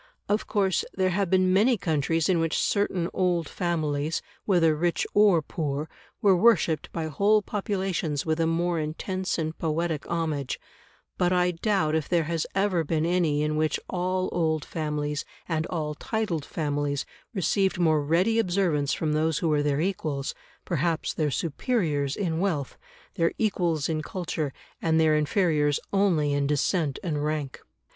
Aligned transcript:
Of 0.27 0.47
course 0.47 0.83
there 0.95 1.11
have 1.11 1.29
been 1.29 1.53
many 1.53 1.77
countries 1.77 2.27
in 2.27 2.39
which 2.39 2.57
certain 2.57 3.07
old 3.13 3.47
families, 3.47 4.23
whether 4.45 4.75
rich 4.75 5.05
or 5.13 5.43
poor, 5.43 5.87
were 6.23 6.35
worshipped 6.35 6.91
by 6.91 7.05
whole 7.05 7.43
populations 7.43 8.25
with 8.25 8.39
a 8.39 8.47
more 8.47 8.79
intense 8.79 9.37
and 9.37 9.55
poetic 9.55 10.07
homage; 10.09 10.59
but 11.19 11.31
I 11.31 11.51
doubt 11.51 11.93
if 11.93 12.09
there 12.09 12.23
has 12.23 12.47
ever 12.55 12.83
been 12.83 13.05
any 13.05 13.43
in 13.43 13.57
which 13.57 13.79
all 13.91 14.27
old 14.31 14.65
families 14.65 15.23
and 15.47 15.67
all 15.67 15.93
titled 15.93 16.45
families 16.45 17.05
received 17.35 17.77
more 17.77 18.01
ready 18.01 18.39
observance 18.39 18.95
from 18.95 19.13
those 19.13 19.37
who 19.37 19.49
were 19.49 19.61
their 19.61 19.81
equals, 19.81 20.33
perhaps 20.65 21.13
their 21.13 21.29
superiors, 21.29 22.15
in 22.15 22.39
wealth, 22.39 22.75
their 23.13 23.33
equals 23.37 23.87
in 23.87 24.01
culture, 24.01 24.51
and 24.81 24.99
their 24.99 25.15
inferiors 25.15 25.79
only 25.93 26.33
in 26.33 26.47
descent 26.47 26.97
and 27.03 27.23
rank. 27.23 27.61